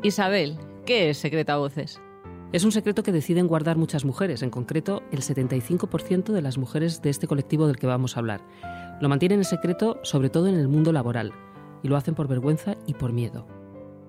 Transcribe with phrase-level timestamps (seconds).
[0.00, 2.00] Isabel, ¿qué es secreto a voces?
[2.52, 7.02] Es un secreto que deciden guardar muchas mujeres, en concreto el 75% de las mujeres
[7.02, 8.40] de este colectivo del que vamos a hablar.
[9.00, 11.32] Lo mantienen en secreto sobre todo en el mundo laboral,
[11.82, 13.48] y lo hacen por vergüenza y por miedo.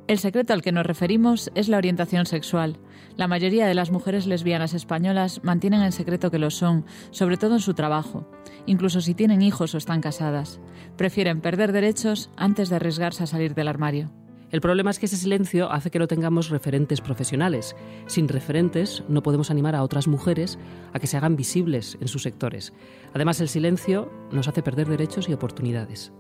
[0.07, 2.77] El secreto al que nos referimos es la orientación sexual.
[3.15, 7.55] La mayoría de las mujeres lesbianas españolas mantienen en secreto que lo son, sobre todo
[7.55, 8.29] en su trabajo,
[8.67, 10.61] incluso si tienen hijos o están casadas.
[10.97, 14.11] Prefieren perder derechos antes de arriesgarse a salir del armario.
[14.51, 17.75] El problema es que ese silencio hace que no tengamos referentes profesionales.
[18.07, 20.57] Sin referentes no podemos animar a otras mujeres
[20.91, 22.73] a que se hagan visibles en sus sectores.
[23.13, 26.11] Además, el silencio nos hace perder derechos y oportunidades.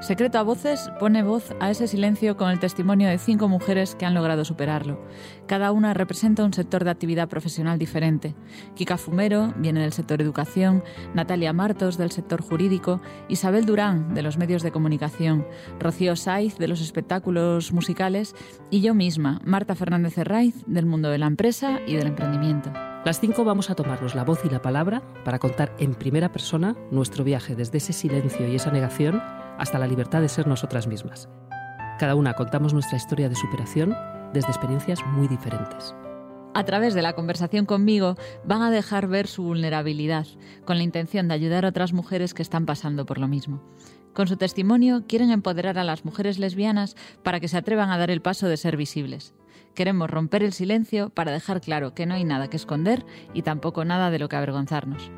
[0.00, 4.06] Secreto a Voces pone voz a ese silencio con el testimonio de cinco mujeres que
[4.06, 5.02] han logrado superarlo.
[5.46, 8.36] Cada una representa un sector de actividad profesional diferente.
[8.76, 14.38] Kika Fumero viene del sector educación, Natalia Martos del sector jurídico, Isabel Durán de los
[14.38, 15.44] medios de comunicación,
[15.80, 18.36] Rocío Saiz de los espectáculos musicales
[18.70, 22.72] y yo misma, Marta Fernández Herraiz del mundo de la empresa y del emprendimiento.
[23.04, 26.76] Las cinco vamos a tomarnos la voz y la palabra para contar en primera persona
[26.90, 29.20] nuestro viaje desde ese silencio y esa negación
[29.58, 31.28] hasta la libertad de ser nosotras mismas.
[31.98, 33.94] Cada una contamos nuestra historia de superación
[34.32, 35.94] desde experiencias muy diferentes.
[36.54, 40.26] A través de la conversación conmigo van a dejar ver su vulnerabilidad,
[40.64, 43.62] con la intención de ayudar a otras mujeres que están pasando por lo mismo.
[44.14, 48.10] Con su testimonio quieren empoderar a las mujeres lesbianas para que se atrevan a dar
[48.10, 49.34] el paso de ser visibles.
[49.74, 53.84] Queremos romper el silencio para dejar claro que no hay nada que esconder y tampoco
[53.84, 55.12] nada de lo que avergonzarnos.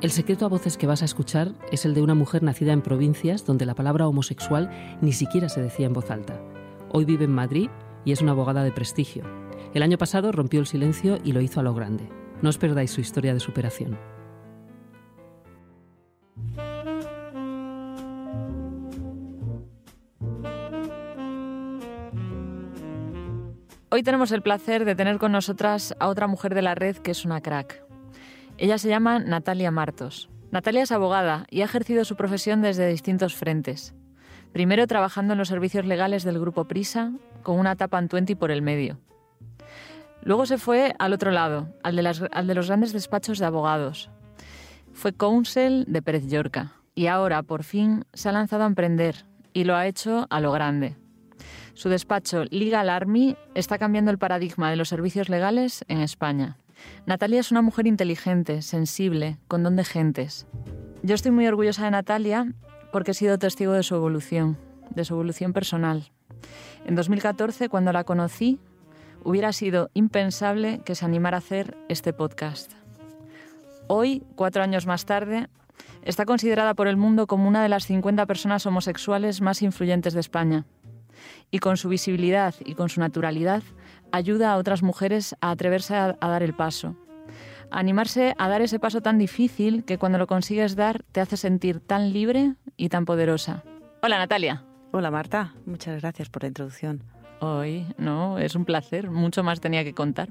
[0.00, 2.82] El secreto a voces que vas a escuchar es el de una mujer nacida en
[2.82, 4.70] provincias donde la palabra homosexual
[5.00, 6.40] ni siquiera se decía en voz alta.
[6.90, 7.70] Hoy vive en Madrid
[8.04, 9.24] y es una abogada de prestigio.
[9.72, 12.08] El año pasado rompió el silencio y lo hizo a lo grande.
[12.42, 13.98] No os perdáis su historia de superación.
[23.90, 27.12] Hoy tenemos el placer de tener con nosotras a otra mujer de la red que
[27.12, 27.93] es una crack.
[28.56, 30.28] Ella se llama Natalia Martos.
[30.52, 33.94] Natalia es abogada y ha ejercido su profesión desde distintos frentes.
[34.52, 37.12] Primero trabajando en los servicios legales del grupo Prisa,
[37.42, 39.00] con una tapa en 20 por el medio.
[40.22, 44.08] Luego se fue al otro lado, al de, los grandes despachos de abogados.
[44.92, 49.64] Fue counsel de Pérez Llorca y ahora, por fin, se ha lanzado a emprender y
[49.64, 50.96] lo ha hecho a lo grande.
[51.74, 56.56] Su despacho Legal Army está cambiando el paradigma de los servicios legales en España.
[57.06, 60.46] Natalia es una mujer inteligente, sensible, con don de gentes.
[61.02, 62.52] Yo estoy muy orgullosa de Natalia
[62.92, 64.56] porque he sido testigo de su evolución,
[64.90, 66.10] de su evolución personal.
[66.86, 68.58] En 2014, cuando la conocí,
[69.22, 72.72] hubiera sido impensable que se animara a hacer este podcast.
[73.86, 75.48] Hoy, cuatro años más tarde,
[76.02, 80.20] está considerada por el mundo como una de las 50 personas homosexuales más influyentes de
[80.20, 80.64] España.
[81.50, 83.62] Y con su visibilidad y con su naturalidad,
[84.14, 86.94] ayuda a otras mujeres a atreverse a, dar el paso.
[87.70, 91.36] A animarse a dar ese paso tan difícil que cuando lo consigues dar te hace
[91.36, 93.64] sentir tan libre y tan poderosa.
[94.02, 94.64] Hola Natalia.
[94.92, 97.02] Hola Marta, muchas gracias por la introducción.
[97.40, 100.28] Hoy, no, es un placer, mucho más tenía que contar.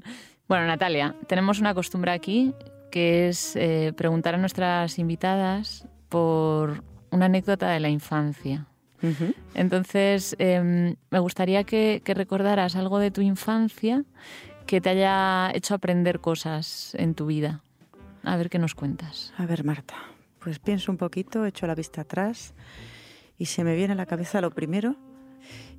[0.47, 2.53] Bueno, Natalia, tenemos una costumbre aquí
[2.89, 8.67] que es eh, preguntar a nuestras invitadas por una anécdota de la infancia.
[9.53, 14.03] Entonces, em, me gustaría que, recordaras algo de tu infancia
[14.65, 17.61] que te haya hecho aprender cosas en tu vida.
[18.23, 19.33] A ver qué nos cuentas.
[19.37, 19.95] A ver, Marta,
[20.39, 22.53] pues pienso un poquito, echo la vista atrás
[23.37, 24.95] y se me viene a la cabeza lo primero.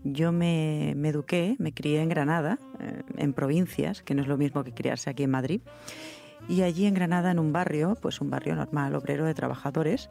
[0.05, 4.63] Yo me, eduqué, me crié en Granada, eh, en provincias, que no es lo mismo
[4.63, 5.63] que criarse aquí en Madrid.
[6.47, 10.11] Y allí en Granada, en un barrio, pues un barrio normal, obrero de trabajadores,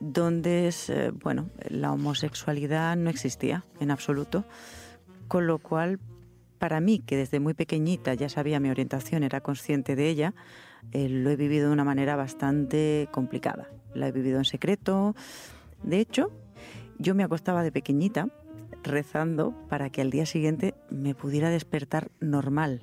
[0.00, 4.44] donde es, eh, bueno, la homosexualidad no existía en absoluto,
[5.26, 5.98] con lo cual
[6.58, 10.34] para mí, que desde muy pequeñita ya sabía mi orientación, era consciente de ella,
[10.92, 13.68] eh, lo he vivido de una manera bastante complicada.
[13.94, 15.14] La he vivido en secreto.
[15.82, 16.30] De hecho,
[16.98, 18.28] yo me acostaba de pequeñita
[18.82, 22.82] rezando para que al día siguiente me pudiera despertar normal.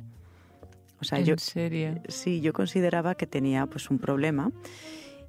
[1.00, 2.01] O sea, ¿En yo, serio?
[2.07, 4.51] Sí, yo consideraba que tenía pues un problema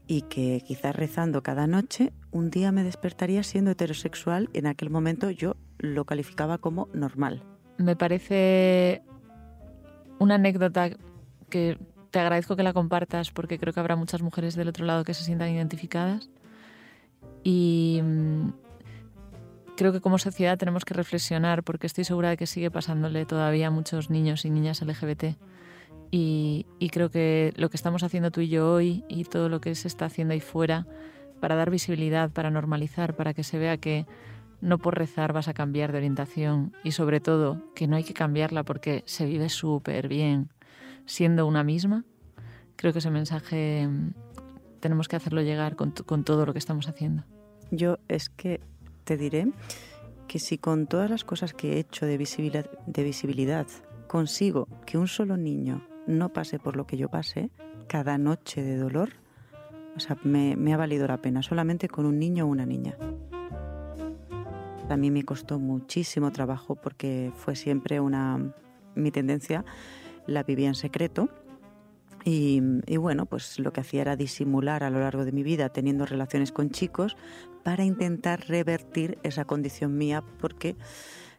[0.06, 4.49] y que quizás rezando cada noche un día me despertaría siendo heterosexual.
[4.53, 7.43] En aquel momento yo lo calificaba como normal.
[7.79, 9.03] Me parece
[10.19, 10.91] una anécdota
[11.50, 11.79] que
[12.11, 15.14] te agradezco que la compartas porque creo que habrá muchas mujeres del otro lado que
[15.14, 16.31] se sientan identificadas.
[17.43, 18.50] Y mm,
[19.76, 23.69] creo que como sociedad tenemos que reflexionar porque estoy segura de que sigue pasándole todavía
[23.69, 25.37] a muchos niños y niñas LGBT
[26.11, 29.75] y, creo que lo que estamos haciendo tú y yo hoy y todo lo que
[29.75, 30.87] se está haciendo ahí fuera
[31.41, 34.06] para dar visibilidad, para normalizar, para que se vea que
[34.61, 38.14] no por rezar vas a cambiar de orientación y sobre todo que no hay que
[38.14, 40.49] cambiarla porque se vive súper bien
[41.05, 42.05] siendo una misma,
[42.76, 44.14] creo que ese mensaje mm,
[44.81, 47.25] tenemos que hacerlo llegar con, con todo lo que estamos haciendo.
[47.70, 48.61] Yo es que
[49.05, 49.53] te diré
[50.26, 53.67] que si con todas las cosas que he hecho de de visibilidad
[54.08, 57.50] consigo que un solo niño no pase por lo que yo pase,
[57.88, 59.11] cada noche de dolor,
[59.97, 62.97] o sea, me, ha valido la pena, solamente con un niño o una niña.
[64.88, 68.55] A mí me costó muchísimo trabajo porque fue siempre una
[68.94, 69.64] mi tendencia,
[70.26, 71.29] la vivía en secreto.
[72.25, 72.61] Y,
[72.97, 76.50] bueno, pues lo que hacía era disimular a lo largo de mi vida teniendo relaciones
[76.50, 77.17] con chicos
[77.62, 80.75] para intentar revertir esa condición mía porque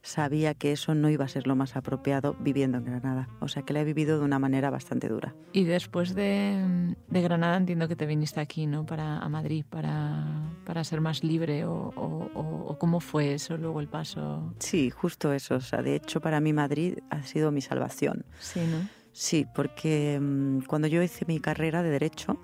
[0.08, 3.28] sabía que eso no iba a ser lo más apropiado viviendo en Granada.
[3.42, 5.36] O sea que la he vivido de una manera bastante dura.
[5.52, 8.86] Y después de, de Granada entiendo que te viniste aquí, ¿no?
[8.86, 10.26] Para, a Madrid, para,
[10.66, 14.54] para ser más libre o, o, o, cómo fue eso luego el paso.
[14.60, 15.56] Sí, justo eso.
[15.56, 18.26] O sea, de hecho para mí Madrid ha sido mi salvación.
[18.40, 18.88] Sí, ¿no?
[19.12, 22.40] Sí, porque mmm, cuando yo hice mi carrera de Derecho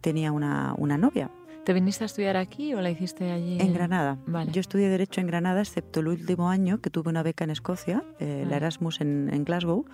[0.00, 1.30] tenía una, una novia
[1.64, 3.58] ¿Te viniste a estudiar aquí o la hiciste allí?
[3.60, 4.18] En Granada.
[4.26, 4.50] Vale.
[4.50, 8.02] Yo estudié Derecho en Granada, excepto el último año que tuve una beca en Escocia,
[8.18, 9.84] eh, la Erasmus en, en, Glasgow.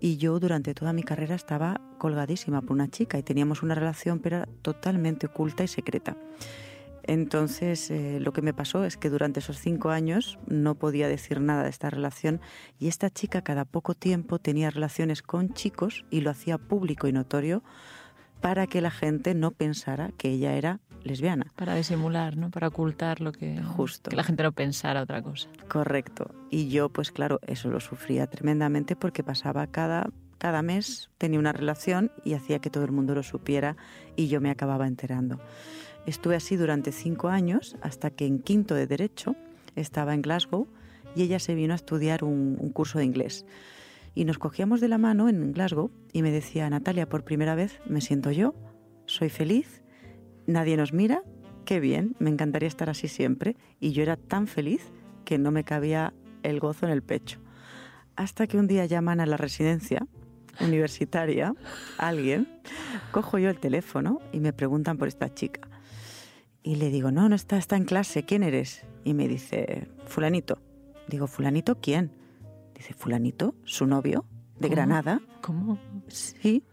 [0.00, 4.18] Y yo durante toda mi carrera estaba colgadísima por una chica y teníamos una relación,
[4.18, 6.16] pero totalmente oculta y secreta.
[7.06, 11.40] Entonces, eh, lo que me pasó es que durante esos cinco años no podía decir
[11.40, 12.40] nada de esta relación
[12.78, 17.12] y esta chica cada poco tiempo tenía relaciones con chicos y lo hacía público y
[17.12, 17.62] notorio
[18.44, 21.46] para que la gente no pensara que ella era lesbiana.
[21.56, 22.50] Para disimular, ¿no?
[22.50, 23.58] Para ocultar lo que...
[23.62, 24.10] Justo.
[24.10, 25.48] Que la gente no pensara otra cosa.
[25.66, 26.30] Correcto.
[26.50, 31.54] Y yo, pues claro, eso lo sufría tremendamente porque pasaba cada, cada mes, tenía una
[31.54, 33.78] relación y hacía que todo el mundo lo supiera
[34.14, 35.40] y yo me acababa enterando.
[36.04, 39.36] Estuve así durante cinco años hasta que en quinto de Derecho
[39.74, 40.68] estaba en Glasgow
[41.16, 43.46] y ella se vino a estudiar un, un curso de inglés
[44.14, 47.80] y nos cogíamos de la mano en Glasgow y me decía, Natalia, por primera vez
[47.86, 48.54] me siento yo,
[49.06, 49.82] soy feliz,
[50.46, 51.22] nadie nos mira,
[51.64, 53.56] qué bien, me encantaría estar así siempre.
[53.80, 54.92] Y yo era tan feliz
[55.24, 57.40] que no me cabía el gozo en el pecho.
[58.16, 60.06] Hasta que un día llaman a la residencia
[60.60, 61.54] universitaria,
[61.98, 62.48] alguien,
[63.10, 65.68] cojo yo el teléfono y me preguntan por esta chica.
[66.62, 68.84] Y le digo, no, no está, está en clase, ¿quién eres?
[69.04, 70.58] Y me dice, fulanito.
[71.08, 72.12] Digo, fulanito, ¿quién?
[72.84, 74.26] Dice, fulanito, su novio,
[74.58, 74.74] de ¿Cómo?
[74.74, 75.22] Granada.
[75.40, 75.78] ¿Cómo?
[76.08, 76.64] Sí.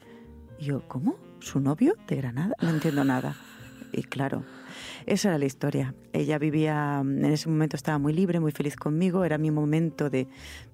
[0.60, 1.16] Y yo, ¿cómo?
[1.40, 2.54] ¿Su novio de Granada?
[2.62, 3.38] No entiendo nada.
[3.94, 4.44] Y claro,
[5.06, 5.96] esa era la historia.
[6.12, 10.28] Ella vivía, en ese momento estaba muy libre, muy feliz conmigo, era mi momento de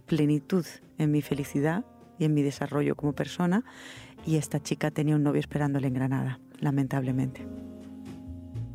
[0.08, 0.66] plenitud
[0.98, 1.86] en mi felicidad
[2.18, 3.64] y en mi desarrollo como persona.
[4.26, 7.48] Y esta chica tenía un novio esperándole en Granada, lamentablemente.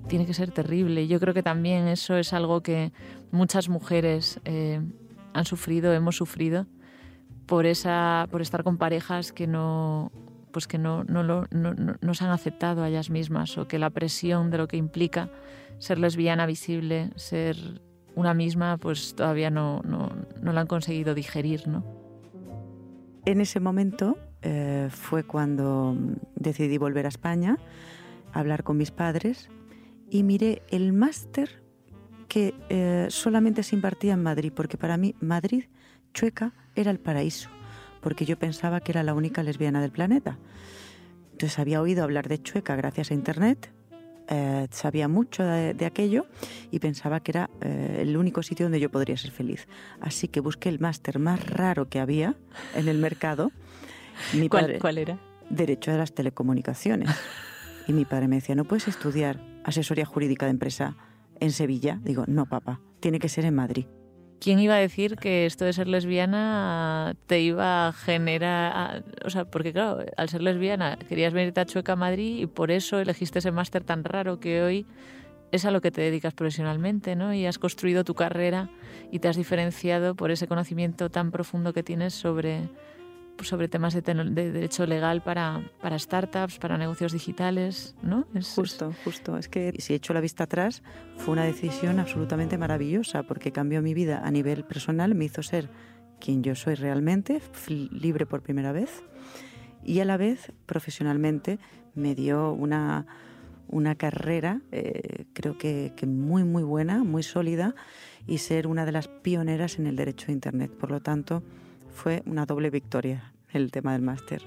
[0.07, 1.09] Tiene que ser terrible.
[1.09, 2.93] Yo creo que también eso es algo que
[3.33, 4.81] muchas mujeres eh,
[5.35, 6.67] han sufrido, hemos sufrido
[7.47, 10.13] por esa, por estar con parejas que no,
[10.53, 13.79] pues que no, no, lo, no, no, se han aceptado a ellas mismas o que
[13.79, 15.31] la presión de lo que implica
[15.79, 17.57] ser lesbiana visible, ser
[18.15, 21.85] una misma, pues todavía no, no, no la han conseguido digerir, ¿no?
[23.25, 25.97] En ese momento eh, fue cuando
[26.35, 27.59] decidí volver a España,
[28.33, 29.49] hablar con mis padres
[30.11, 31.63] y miré el máster
[32.33, 35.65] que eh, solamente se impartía en Madrid, porque para mí Madrid,
[36.15, 37.51] Chueca, era el paraíso,
[38.01, 40.39] porque yo pensaba que era la única lesbiana del planeta.
[41.33, 43.71] Entonces había oído hablar de Chueca gracias a Internet,
[44.31, 46.25] eh, sabía mucho de, de, aquello
[46.71, 49.69] y pensaba que era eh, el único sitio donde yo podría ser feliz.
[50.01, 52.35] Así que busqué el máster más raro que había
[52.75, 53.53] en el mercado.
[54.33, 55.19] Mi ¿Cuál, padre, ¿Cuál era?
[55.51, 57.11] Derecho de las telecomunicaciones.
[57.87, 60.97] Y mi padre me decía, no puedes estudiar asesoría jurídica de empresa
[61.43, 61.99] en Sevilla.
[62.03, 63.87] Digo, no, papá, tiene que ser en Madrid.
[64.41, 69.05] ¿Quién iba a decir que esto de ser lesbiana te iba a generar...
[69.25, 72.99] O sea, porque claro, al ser lesbiana querías venirte a Chueca Madrid y por eso
[72.99, 74.87] elegiste ese máster tan raro que hoy
[75.53, 77.35] es a lo que te dedicas profesionalmente, ¿no?
[77.35, 78.69] Y has construido tu carrera
[79.13, 82.69] y te has diferenciado por ese conocimiento tan profundo que tienes sobre,
[83.41, 88.27] sobre temas de, de derecho legal para, para, startups, para negocios digitales, ¿no?
[88.35, 88.97] Es, justo, es...
[89.05, 89.37] justo.
[89.37, 90.83] Es que si echo la vista atrás,
[91.17, 95.71] fue una decisión absolutamente maravillosa porque cambió mi vida a nivel personal, me hizo ser
[96.21, 99.03] quien yo soy realmente, libre por primera vez,
[99.85, 101.59] y a la vez profesionalmente
[101.95, 103.07] me dio una,
[103.67, 107.75] una carrera, eh, creo que, que muy, muy buena, muy sólida,
[108.25, 110.71] y ser una de las pioneras en el derecho a Internet.
[110.71, 111.43] Por lo tanto,
[111.93, 114.43] fue una doble victoria el tema del máster.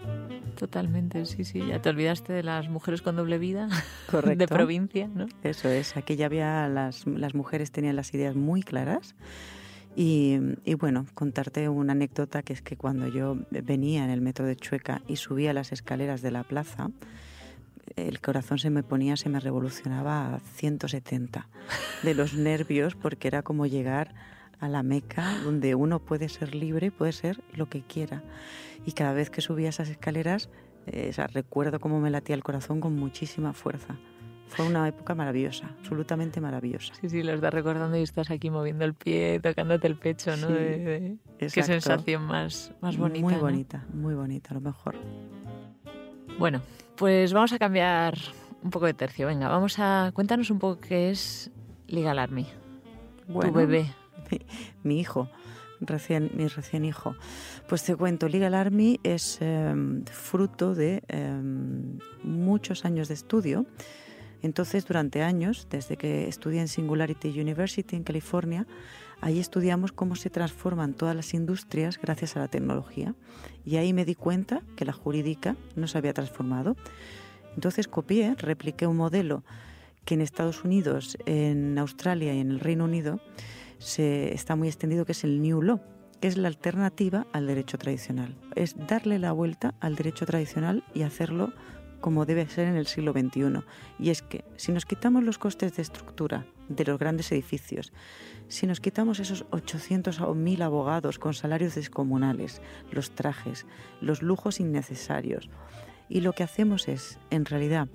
[0.58, 1.64] Totalmente, sí, sí.
[1.68, 3.70] Ya te olvidaste de las mujeres con doble vida
[4.10, 4.38] Correcto.
[4.40, 5.28] de provincia, ¿no?
[5.44, 9.16] Eso es, aquí ya había las, las mujeres tenían las ideas muy claras.
[9.96, 14.46] Y, y, bueno, contarte una anécdota que es que cuando yo venía en el metro
[14.46, 16.90] de Chueca y subía las escaleras de la plaza,
[17.96, 21.48] el corazón se me ponía, se me revolucionaba a 170
[22.04, 24.14] de los nervios porque era como llegar
[24.66, 28.24] a la Meca donde uno puede ser libre, puede ser lo que quiera.
[28.86, 30.50] Y cada vez que subía esas escaleras,
[30.88, 33.96] eh, o sea, recuerdo cómo me latía el corazón con muchísima fuerza.
[34.48, 36.94] Fue una época maravillosa, absolutamente maravillosa.
[37.02, 40.48] Sí, sí, lo estás recordando y estás aquí moviendo el pie, tocándote el pecho, ¿no?
[40.48, 43.22] Sí, De- de- qué sensación más, más bonita.
[43.26, 43.40] Muy ¿no?
[43.42, 44.96] bonita, muy bonita, a lo mejor.
[46.38, 46.62] Bueno,
[46.96, 48.18] pues vamos a cambiar
[48.62, 49.26] un poco de tercio.
[49.28, 51.50] Venga, vamos a cuéntanos un poco qué es
[51.88, 52.46] Legal Army,
[53.28, 53.88] Bueno, tu bebé.
[54.84, 55.30] Mi hijo,
[55.80, 57.16] recién, mi recién hijo.
[57.68, 59.74] Pues te cuento, Legal Army es eh,
[60.12, 61.42] fruto de eh,
[62.24, 63.66] muchos años de estudio.
[64.42, 68.68] Entonces, durante años, desde que estudié en Singularity University en California,
[69.22, 73.16] ahí estudiamos cómo se transforman todas las industrias gracias a la tecnología.
[73.66, 76.76] Y ahí me di cuenta que la jurídica no se había transformado.
[77.56, 79.44] Entonces copié, repliqué un modelo
[80.04, 83.20] que en Estados Unidos, en Australia y en el Reino Unido
[83.80, 85.82] se está muy extendido, que es el New Law,
[86.20, 88.36] que es la alternativa al derecho tradicional.
[88.56, 91.54] Es darle la vuelta al derecho tradicional y hacerlo
[92.02, 93.64] como debe ser en el siglo XXI.
[93.98, 97.94] Y es que si nos quitamos los costes de estructura de los grandes edificios,
[98.48, 103.66] si nos quitamos esos 800 o 1000 abogados con salarios descomunales, los trajes,
[104.02, 105.50] los lujos innecesarios,
[106.08, 107.88] y lo que hacemos es, en realidad,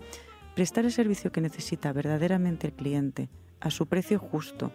[0.56, 3.28] prestar el servicio que necesita verdaderamente el cliente
[3.60, 4.72] a su precio justo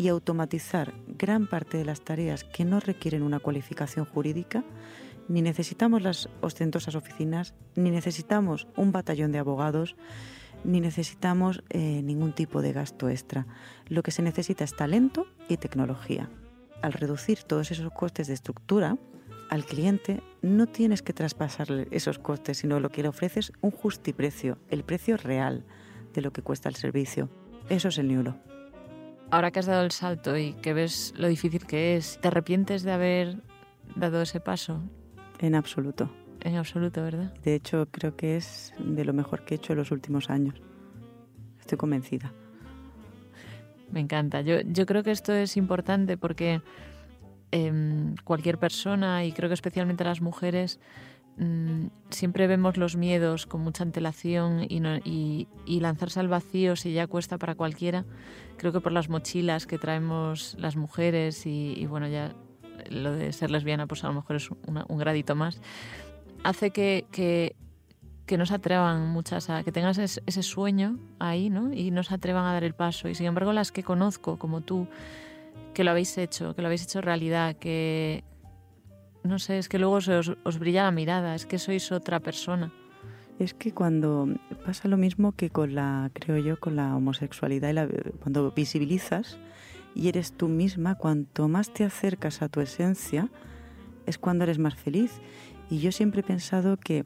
[0.00, 4.64] y automatizar gran parte de las tareas que no requieren una cualificación jurídica,
[5.28, 9.96] ni necesitamos las ostentosas oficinas, ni necesitamos un batallón de abogados,
[10.64, 13.46] ni necesitamos eh, ningún tipo de gasto extra.
[13.88, 16.30] Lo que se necesita es talento y tecnología.
[16.80, 18.96] Al reducir todos esos costes de estructura,
[19.50, 24.56] al cliente no tienes que traspasarle esos costes, sino lo que le ofreces un justiprecio,
[24.70, 25.66] el precio real
[26.14, 27.28] de lo que cuesta el servicio.
[27.68, 28.49] Eso es el Law.
[29.30, 32.82] Ahora que has dado el salto y que ves lo difícil que es, ¿te arrepientes
[32.82, 33.36] de haber
[33.94, 34.82] dado ese paso?
[35.38, 36.10] En absoluto.
[36.40, 37.32] En absoluto, ¿verdad?
[37.44, 40.60] De hecho, creo que es de lo mejor que he hecho en los últimos años.
[41.60, 42.32] Estoy convencida.
[43.92, 44.40] Me encanta.
[44.40, 46.60] Yo, yo creo que esto es importante porque
[47.52, 50.80] em, cualquier persona, y creo que especialmente las mujeres,
[51.40, 56.92] mm, siempre vemos los miedos con mucha antelación y, no- y- lanzarse al vacío si
[56.92, 58.04] ya cuesta para cualquiera.
[58.58, 62.34] Creo que por las mochilas que traemos las mujeres y, bueno, ya
[62.90, 65.60] lo de ser lesbiana pues a lo mejor es un gradito más,
[66.44, 67.56] hace que, que,
[68.38, 71.72] no se atrevan muchas a que tengas es- ese sueño ahí, ¿no?
[71.72, 73.08] Y no se atrevan a dar el paso.
[73.08, 74.86] Y sin embargo, las que conozco, como tú,
[75.74, 78.22] que lo habéis hecho, que lo habéis hecho realidad, que
[79.24, 82.72] no sé, es que luego os, os brilla la mirada, es que sois otra persona.
[83.38, 84.28] Es que cuando
[84.66, 87.88] pasa lo mismo que con la, creo yo, con la homosexualidad, y la-
[88.20, 89.38] cuando visibilizas
[89.94, 93.28] y eres tú misma, cuanto más te acercas a tu esencia,
[94.06, 95.20] es cuando eres más feliz.
[95.70, 97.04] Y yo siempre he pensado que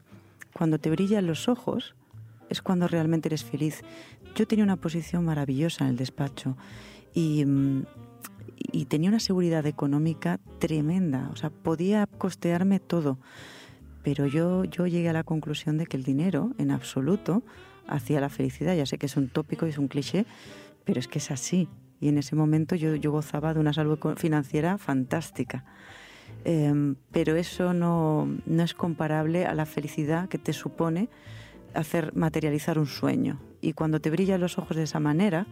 [0.52, 1.94] cuando te brillan los ojos
[2.48, 3.82] es cuando realmente eres feliz.
[4.34, 6.56] Yo tenía una posición maravillosa en el despacho
[7.14, 7.84] y, mm,
[8.74, 13.18] y tenía una seguridad económica tremenda, o sea, podía costearme todo.
[14.02, 17.44] Pero yo, yo llegué a la conclusión de que el dinero, en absoluto,
[17.86, 18.74] hacía la felicidad.
[18.74, 20.26] Ya sé que es un tópico y es un cliché,
[20.84, 21.68] pero es que es así.
[22.00, 25.64] Y en ese momento yo, gozaba de una salud financiera fantástica.
[26.44, 31.08] Em, pero eso no, no es comparable a la felicidad que te supone
[31.74, 33.38] hacer materializar un sueño.
[33.60, 35.46] Y cuando te brillan los ojos de esa manera,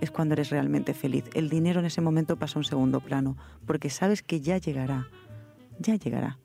[0.00, 1.24] es cuando eres realmente feliz.
[1.34, 3.36] El dinero en ese momento pasa a un segundo plano,
[3.66, 5.06] porque sabes que ya llegará,
[5.78, 6.38] ya llegará.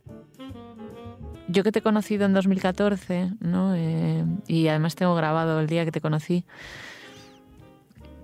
[1.48, 3.74] Yo que te he conocido en 2014, ¿no?
[3.75, 6.46] Eh, y además tengo grabado el día que te conocí,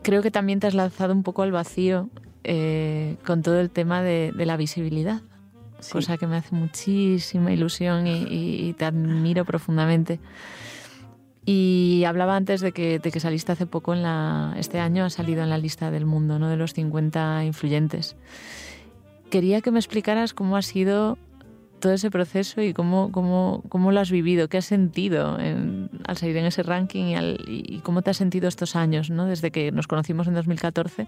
[0.03, 2.09] creo que también te has lanzado un poco al vacío
[2.43, 5.21] eh, con todo el tema de, de la visibilidad,
[5.79, 5.91] Sí.
[5.91, 10.19] cosa que me hace muchísima ilusión y, y- y te admiro profundamente.
[11.45, 14.55] Y hablaba antes de que, de que saliste hace poco en la.
[14.57, 16.49] Este año ha salido en la lista del mundo, ¿no?
[16.49, 18.15] De los 50 influyentes.
[19.29, 21.17] Quería que me explicaras cómo ha sido
[21.79, 26.17] todo ese proceso y cómo, cómo, cómo lo has vivido, qué has sentido en- al
[26.17, 27.15] salir en ese ranking
[27.47, 29.25] y, cómo te has sentido estos años, ¿no?
[29.25, 31.07] Desde que nos conocimos en 2014,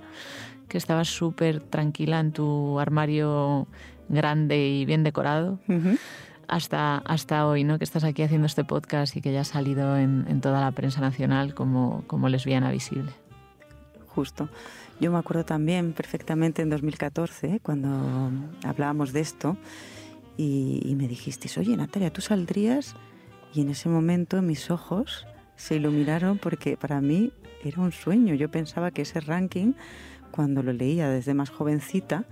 [0.68, 3.66] que estabas súper tranquila en tu armario
[4.10, 5.58] grande y bien decorado.
[6.48, 7.78] Hasta, hasta hoy, ¿no?
[7.78, 11.02] Que estás aquí haciendo este podcast y que ya ha salido en, toda la prensa
[11.02, 13.12] nacional como, como lesbiana visible.
[14.08, 14.50] Justo.
[15.00, 18.32] Yo me acuerdo también perfectamente en 2014, cuando
[18.64, 19.58] hablábamos de esto,
[20.38, 22.96] y, y me dijiste, oye Natalia, ¿tú saldrías?
[23.54, 27.32] Y en ese momento mis ojos se iluminaron porque para mí
[27.64, 28.34] era un sueño.
[28.36, 29.74] Yo pensaba que ese ranking,
[30.32, 32.26] cuando lo leía desde más jovencita,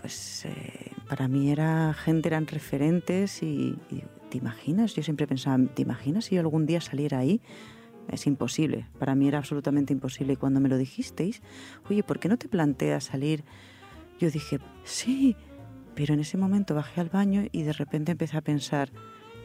[0.00, 3.76] pues eh, para mí era gente, eran referentes y,
[4.30, 4.94] ¿te imaginas?
[4.94, 7.40] Yo siempre pensaba, ¿te imaginas si yo algún día saliera ahí?
[8.08, 10.34] Es imposible, para mí era absolutamente imposible.
[10.34, 11.42] Y cuando me lo dijisteis,
[11.90, 13.44] oye, ¿por qué no te planteas salir?
[14.18, 15.36] Yo dije, sí,
[15.94, 18.90] pero en ese momento bajé al baño y de repente empecé a pensar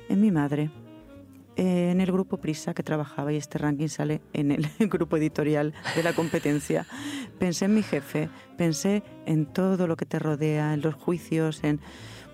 [0.08, 0.70] en mi madre,
[1.56, 5.74] eh, en el grupo Prisa que trabajaba y este ranking sale en el grupo editorial
[5.96, 6.86] de la competencia.
[7.40, 11.80] Pensé en mi jefe, pensé en todo lo que te rodea, en los juicios, en...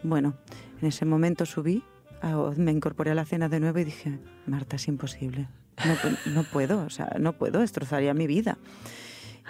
[0.02, 0.36] Bueno,
[0.82, 1.84] en ese momento subí,
[2.56, 5.50] me incorporé a la cena de nuevo y dije, Marta, es imposible.
[5.86, 8.58] No, no puedo, o sea, no puedo, destrozaría mi vida.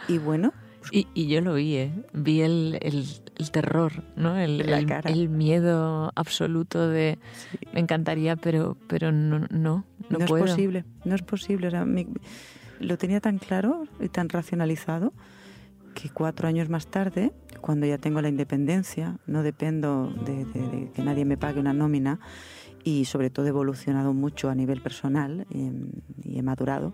[0.08, 0.54] Y bueno,
[0.92, 1.92] y, yo lo vi, ¿eh?
[2.14, 4.38] vi el, el, terror, ¿no?
[4.38, 4.62] El,
[5.06, 7.20] el, miedo absoluto de
[7.74, 11.70] me encantaría, pero, pero no, no, no, es posible, no es posible.
[12.80, 15.14] lo tenía tan claro y tan racionalizado
[15.94, 21.02] que cuatro años más tarde, cuando ya tengo la independencia, no dependo de, de, que
[21.04, 22.20] nadie me pague una nómina
[22.84, 25.72] y sobre todo he evolucionado mucho a nivel personal y,
[26.24, 26.94] y he madurado,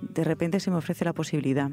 [0.00, 1.70] de repente se me ofrece la posibilidad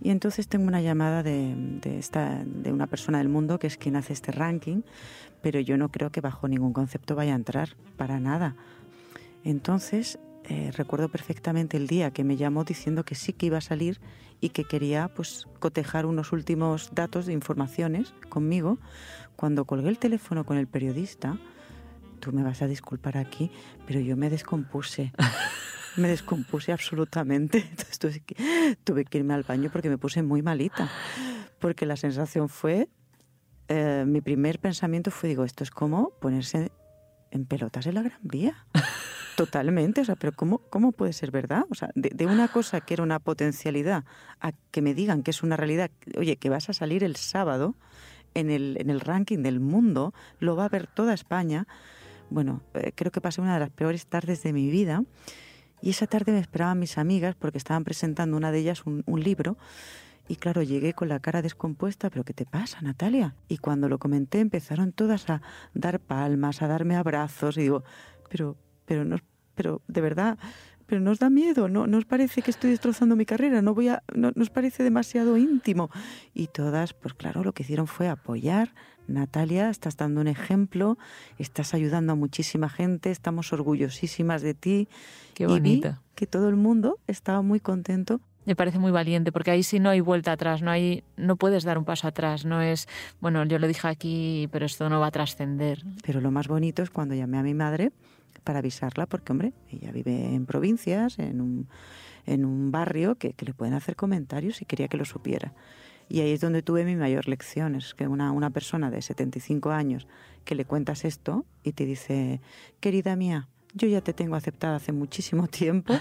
[0.00, 3.96] y entonces tengo una llamada de, esta, de una persona del mundo que es quien
[3.96, 4.82] hace este ranking,
[5.42, 8.56] pero yo no creo que bajo ningún concepto vaya a entrar, para nada.
[9.44, 13.62] Entonces eh, recuerdo perfectamente el día que me llamó diciendo que sí que iba a
[13.62, 14.00] salir
[14.40, 18.78] y que quería pues cotejar unos últimos datos de informaciones conmigo.
[19.36, 21.38] Cuando colgué el teléfono con el periodista,
[22.18, 23.50] tú me vas a disculpar aquí,
[23.86, 25.12] pero yo me descompuse.
[25.96, 27.58] me descompuse absolutamente.
[27.70, 30.90] Entonces tuve que, tuve que irme al baño porque me puse muy malita.
[31.58, 32.88] Porque la sensación fue,
[33.68, 36.70] eh, mi primer pensamiento fue, digo, esto es como ponerse
[37.30, 38.66] en pelotas en la Gran Vía.
[39.36, 41.64] Totalmente, o sea, pero ¿cómo, cómo puede ser verdad?
[41.70, 44.04] O sea, de, de, una cosa que era una potencialidad
[44.40, 47.76] a que me digan que es una realidad, oye, que vas a salir el sábado
[48.34, 51.66] en el, en el ranking del mundo, lo va a ver toda España.
[52.30, 55.02] Bueno, eh, creo que pasé una de las peores tardes de mi vida
[55.80, 59.56] y esa tarde me esperaban mis amigas porque estaban presentando una de ellas un, libro.
[60.26, 63.34] Y claro, llegué con la cara descompuesta, pero ¿qué te pasa, Natalia?
[63.48, 65.40] Y cuando lo comenté empezaron todas a
[65.72, 67.82] dar palmas, a darme abrazos y digo,
[68.28, 69.16] pero, pero no,
[69.54, 70.38] pero de verdad,
[70.88, 74.02] pero nos da miedo, no nos parece que estoy destrozando mi carrera, no voy a,
[74.14, 75.90] no, nos parece demasiado íntimo.
[76.32, 78.72] Y todas, pues claro, lo que hicieron fue apoyar,
[79.06, 80.96] Natalia, estás dando un ejemplo,
[81.36, 84.88] estás ayudando a muchísima gente, estamos orgullosísimas de ti.
[85.34, 86.00] Qué bonita.
[86.14, 88.22] que todo el mundo estaba muy contento.
[88.46, 91.64] Me parece muy valiente, porque ahí sí no hay vuelta atrás, no hay, no puedes
[91.64, 92.88] dar un paso atrás, no es,
[93.20, 95.84] bueno, yo lo dije aquí, pero esto no va a trascender.
[96.02, 97.92] Pero lo más bonito es cuando llamé a mi madre
[98.44, 101.68] para avisarla, porque hombre, ella vive en provincias, en un,
[102.26, 105.52] en un barrio que, que le pueden hacer comentarios y quería que lo supiera.
[106.08, 109.70] Y ahí es donde tuve mi mayor lección, es que una, una persona de 75
[109.70, 110.06] años
[110.44, 112.40] que le cuentas esto y te dice,
[112.80, 115.94] querida mía, yo ya te tengo aceptada hace muchísimo tiempo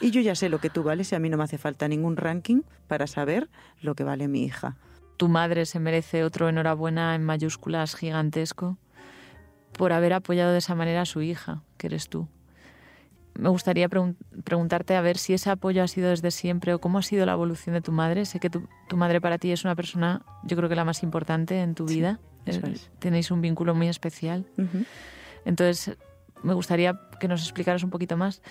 [0.00, 1.88] y yo ya sé lo que tú vales y a mí no me hace falta
[1.88, 4.76] ningún ranking para saber lo que vale mi hija.
[5.16, 8.78] Tu madre se merece otro enhorabuena en mayúsculas gigantesco
[9.80, 12.28] por haber apoyado de esa manera a su hija, que eres tú
[13.40, 17.02] me gustaría preguntarte a ver si ese apoyo ha sido desde siempre o cómo ha
[17.02, 18.26] sido la evolución de tu madre.
[18.26, 21.60] Sé que tu, madre para ti es una persona, yo creo que la más importante
[21.62, 22.20] en tu vida.
[22.44, 22.60] Eh,
[22.98, 24.44] tenéis un vínculo muy especial.
[25.46, 25.96] Entonces,
[26.42, 28.42] me gustaría que nos explicaras un poquito más.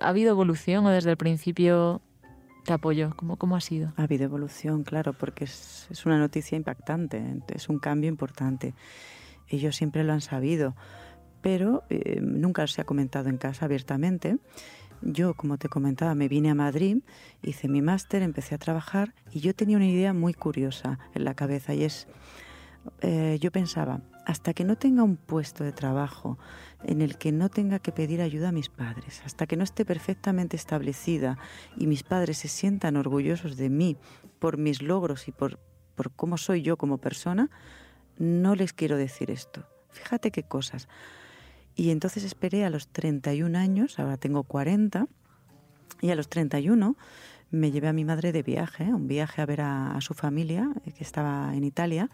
[0.00, 2.00] ¿Ha habido evolución o desde el principio
[2.64, 3.12] te apoyo?
[3.16, 3.92] ¿Cómo, cómo ha sido?
[3.96, 8.74] Ha habido evolución, claro, porque es, es una noticia impactante, es un cambio importante.
[9.48, 10.74] Ellos siempre lo han sabido
[11.40, 14.38] pero eh, nunca se ha comentado en casa abiertamente.
[15.00, 16.98] Yo, como te comentaba, me vine a Madrid,
[17.42, 21.34] hice mi máster, empecé a trabajar y yo tenía una idea muy curiosa en la
[21.34, 22.08] cabeza y es,
[23.00, 26.36] eh, yo pensaba, hasta que no tenga un puesto de trabajo
[26.82, 29.84] en el que no tenga que pedir ayuda a mis padres, hasta que no esté
[29.84, 31.38] perfectamente establecida
[31.76, 33.96] y mis padres se sientan orgullosos de mí
[34.40, 35.60] por mis logros y por,
[35.94, 37.50] por cómo soy yo como persona,
[38.18, 39.64] no les quiero decir esto.
[39.90, 40.88] Fíjate qué cosas.
[41.74, 45.06] Y entonces esperé a los 31 años, ahora tengo 40,
[46.00, 46.96] y a los 31
[47.50, 50.92] me llevé a mi madre de viaje, un viaje a ver a, su familia, eh,
[50.92, 52.10] que estaba en Italia,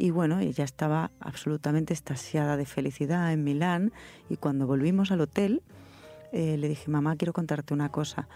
[0.00, 3.92] Y bueno, ella estaba absolutamente estasiada de felicidad en Milán
[4.30, 5.60] y cuando volvimos al hotel
[6.32, 8.28] eh, le dije, mamá, quiero contarte una cosa.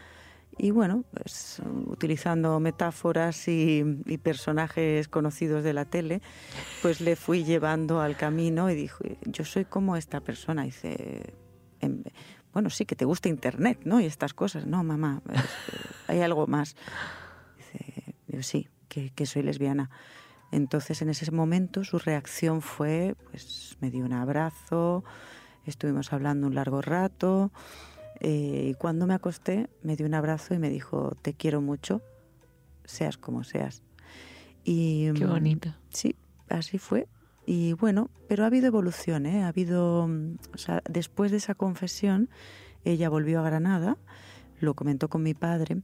[0.58, 3.82] Y bueno, pues utilizando metáforas y,
[4.22, 6.20] personajes conocidos de la tele,
[6.82, 10.64] pues le fui llevando al camino y dijo, yo soy como esta persona.
[10.64, 11.34] dice,
[11.80, 12.02] em,
[12.52, 14.00] bueno, sí, que te gusta Internet, ¿no?
[14.00, 14.66] Y estas cosas.
[14.66, 15.22] No, mamá,
[16.06, 16.76] hay algo más.
[17.56, 19.90] Dice, yo sí, que, que soy lesbiana.
[20.50, 25.02] Entonces, en ese momento, su reacción fue, pues me dio un abrazo,
[25.64, 27.50] estuvimos hablando un largo rato
[28.24, 32.02] eh, y cuando me acosté me dio un abrazo y me dijo, te quiero mucho,
[32.84, 33.82] seas como seas.
[34.62, 35.74] Y, Qué mm, bonito.
[35.90, 36.14] Sí,
[36.48, 37.08] así fue.
[37.46, 39.42] Y bueno, pero ha habido evolución, ¿eh?
[39.42, 42.30] Ha habido, mm, o sea, después de esa confesión,
[42.84, 43.98] ella volvió a Granada,
[44.60, 45.82] lo comentó con mi padre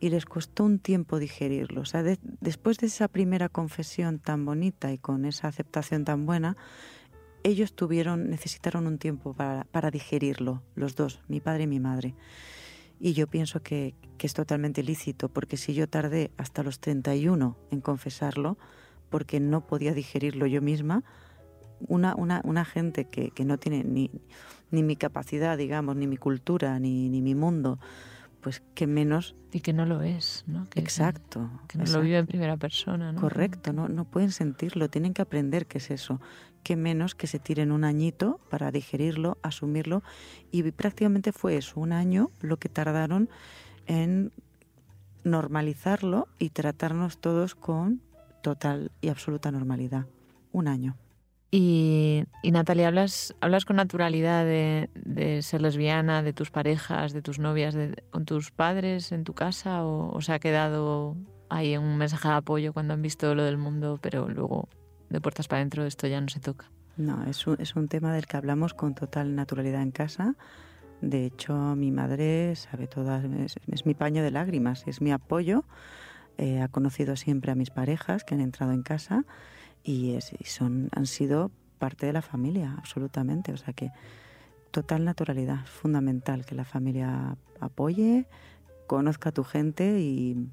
[0.00, 1.82] y les costó un tiempo digerirlo.
[1.82, 2.02] O sea,
[2.40, 6.56] después de esa primera confesión tan bonita y con esa aceptación tan buena,
[7.44, 12.14] ellos tuvieron, necesitaron un tiempo para, digerirlo, los dos, mi padre y mi madre.
[13.00, 17.80] Y yo pienso que, es totalmente lícito, porque si yo tardé hasta los 31 en
[17.80, 18.58] confesarlo,
[19.10, 21.04] porque no podía digerirlo yo misma,
[21.80, 24.10] una, una, una gente que, que, no tiene ni,
[24.70, 27.78] ni mi capacidad, digamos, ni mi cultura, ni, ni mi mundo,
[28.40, 29.34] pues que menos...
[29.52, 30.66] Y que no lo es, ¿no?
[30.74, 31.50] exacto.
[31.68, 33.20] Que, no lo vive en primera persona, ¿no?
[33.20, 36.20] Correcto, no, no pueden sentirlo, tienen que aprender qué es eso.
[36.62, 40.02] Que menos que se tiren un añito para digerirlo, asumirlo.
[40.50, 43.28] Y prácticamente fue eso, un año lo que tardaron
[43.86, 44.32] en
[45.24, 48.02] normalizarlo y tratarnos todos con
[48.42, 50.06] total y absoluta normalidad.
[50.52, 50.96] Un año.
[51.50, 57.74] Y, Natalia, ¿hablas, hablas con naturalidad de, ser lesbiana, de tus parejas, de tus novias,
[58.10, 61.16] con tus padres en tu casa o, se ha quedado
[61.48, 64.68] ahí un mensaje de apoyo cuando han visto lo del mundo, pero luego
[65.10, 66.70] de puertas para adentro esto ya no se toca?
[66.96, 70.34] No, es un, es un tema del que hablamos con total naturalidad en casa.
[71.00, 75.64] De hecho, mi madre sabe todas, es, mi paño de lágrimas, es mi apoyo.
[76.38, 79.24] Eh, ha conocido siempre a mis parejas que han entrado en casa
[79.84, 83.52] y, son, han sido parte de la familia, absolutamente.
[83.52, 83.92] O sea que
[84.72, 88.26] total naturalidad, es fundamental que la familia apoye,
[88.88, 90.48] conozca a tu gente y,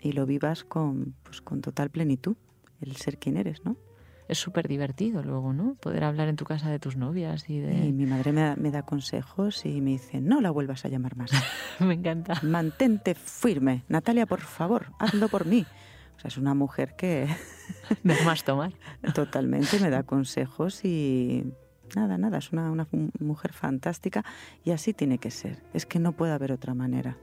[0.00, 2.36] y lo vivas con, pues, con total plenitud,
[2.80, 3.76] el ser quien eres, ¿no?
[4.32, 5.74] Es súper divertido luego, ¿no?
[5.74, 7.86] Poder hablar en tu casa de tus novias y de...
[7.86, 11.16] Y mi madre me me da consejos y me dice, no la vuelvas a llamar
[11.16, 11.30] más.
[11.80, 12.40] me encanta.
[12.42, 13.84] Mantente firme.
[13.88, 15.66] Natalia, por favor, hazlo por mí
[16.24, 17.28] es una mujer que...
[18.02, 18.72] De más tomar.
[19.14, 21.44] Totalmente, me da consejos y
[21.96, 22.86] nada, nada, es una, una,
[23.18, 24.24] mujer fantástica
[24.64, 25.62] y así tiene que ser.
[25.72, 27.16] Es que no puede haber otra manera.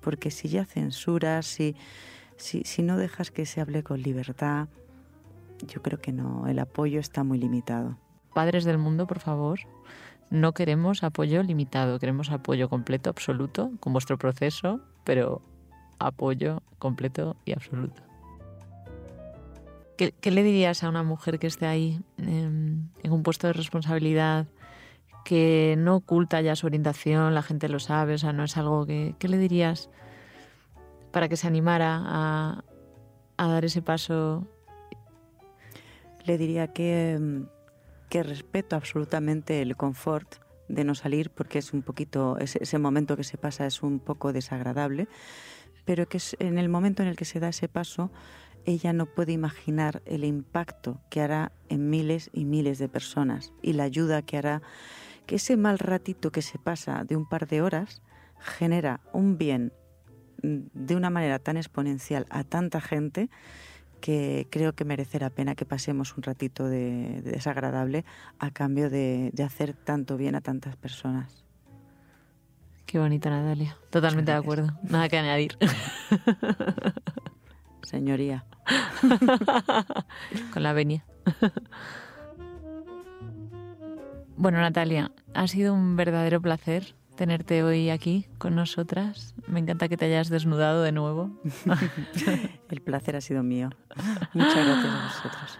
[0.00, 1.76] Porque si ya censuras, si,
[2.36, 4.68] si, si no dejas que se hable con libertad,
[5.66, 7.96] yo creo que no, el apoyo está muy limitado.
[8.34, 9.60] Padres del mundo, por favor,
[10.30, 15.42] no queremos apoyo limitado, queremos apoyo completo, absoluto, con vuestro proceso, pero
[15.98, 18.02] apoyo completo y absoluto.
[19.96, 24.46] ¿Qué, le dirías a una mujer que esté ahí en, un puesto de responsabilidad,
[25.24, 28.86] que no oculta ya su orientación, la gente lo sabe, o sea, no es algo
[28.86, 29.14] que...
[29.18, 29.90] ¿Qué le dirías
[31.12, 32.64] para que se animara a,
[33.36, 34.46] dar ese paso?
[36.24, 37.44] Le diría que,
[38.08, 40.36] que respeto absolutamente el confort
[40.68, 44.32] de no salir porque es un poquito, ese, momento que se pasa es un poco
[44.32, 45.08] desagradable,
[45.84, 48.10] pero que en el momento en el que se da ese paso
[48.64, 53.72] ella no puede imaginar el impacto que hará en miles y miles de personas y
[53.72, 54.62] la ayuda que hará
[55.26, 58.02] que ese mal ratito que se pasa de un par de horas
[58.38, 59.72] genera un bien
[60.42, 63.30] de una manera tan exponencial a tanta gente
[64.02, 68.04] que creo que merecerá pena que pasemos un ratito de, desagradable
[68.38, 71.46] a cambio de, de, hacer tanto bien a tantas personas.
[72.84, 73.78] Qué bonita Natalia.
[73.88, 74.78] Totalmente de acuerdo.
[74.82, 75.56] Nada que añadir.
[77.82, 78.44] Señoría.
[80.52, 81.04] Con la venia.
[84.36, 89.34] bueno, Natalia, ha sido un verdadero placer tenerte hoy aquí con nosotras.
[89.46, 91.30] Me encanta que te hayas desnudado de nuevo.
[92.70, 93.70] El placer ha sido mío.
[94.32, 95.58] Muchas gracias a vosotros.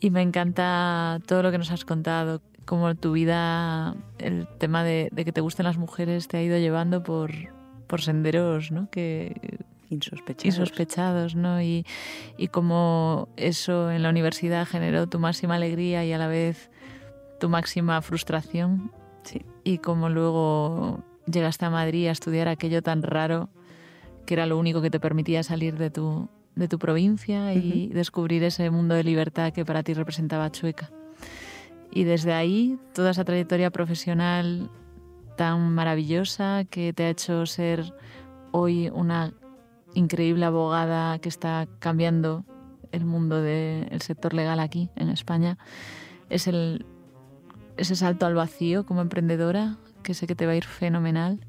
[0.00, 5.08] Y me encanta todo lo que nos has contado, cómo tu vida, el tema de,
[5.12, 7.30] de que te gusten las mujeres te ha ido llevando por,
[7.86, 8.90] por senderos ¿no?
[8.90, 9.58] que
[9.90, 11.34] insospechados.
[11.36, 11.62] ¿no?
[11.62, 11.86] Y,
[12.36, 16.70] y como eso en la universidad generó tu máxima alegría y a la vez
[17.38, 18.90] tu máxima frustración.
[19.22, 19.44] Sí.
[19.64, 23.48] Y como luego llegaste a Madrid a estudiar aquello tan raro
[24.26, 28.42] que era lo único que te permitía salir de tu, de tu provincia y descubrir
[28.44, 30.90] ese mundo de libertad que para ti representaba Chueca.
[31.90, 34.70] Y desde ahí, toda esa trayectoria profesional
[35.36, 37.94] tan maravillosa que te ha hecho ser
[38.50, 39.32] hoy una
[39.94, 42.44] increíble abogada que está cambiando
[42.92, 45.58] el mundo del sector legal aquí en España,
[46.28, 46.86] es el,
[47.76, 51.46] ese salto al vacío como emprendedora, que sé que te va a ir fenomenal,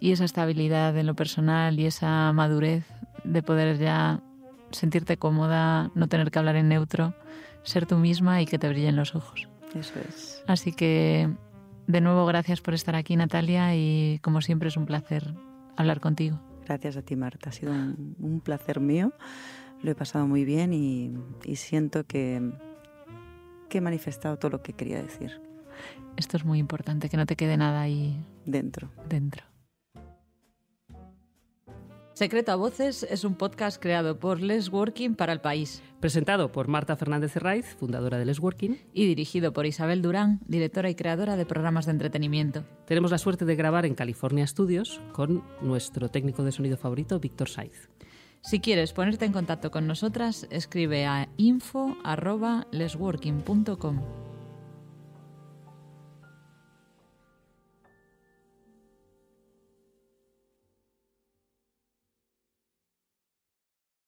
[0.00, 2.84] y esa estabilidad en lo personal y esa madurez
[3.24, 4.22] de poder ya
[4.70, 7.14] sentirte cómoda, no tener que hablar en neutro,
[7.62, 9.48] ser tú misma y que te brillen los ojos.
[9.74, 10.42] Eso es.
[10.46, 11.30] Así que,
[11.86, 15.34] de nuevo, gracias por estar aquí, Natalia, y como siempre es un placer
[15.76, 16.40] hablar contigo.
[16.64, 17.50] Gracias a ti, Marta.
[17.50, 19.12] Ha sido un, placer mío.
[19.82, 22.52] Lo he pasado muy bien y, y siento que,
[23.68, 25.40] que he manifestado todo lo que quería decir.
[26.16, 28.90] Esto es muy importante, que no te quede nada ahí dentro.
[29.08, 29.44] Dentro.
[32.18, 35.84] Secreto a Voces es un podcast creado por Les Working para el país.
[36.00, 38.76] Presentado por Marta Fernández Herraiz, fundadora de Les Working.
[38.92, 42.64] Y dirigido por Isabel Durán, directora y creadora de programas de entretenimiento.
[42.86, 47.48] Tenemos la suerte de grabar en California Studios con nuestro técnico de sonido favorito, Víctor
[47.48, 47.88] Saiz.
[48.42, 54.00] Si quieres ponerte en contacto con nosotras, escribe a info.lesworking.com.